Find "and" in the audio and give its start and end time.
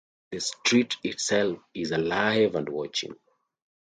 2.55-2.67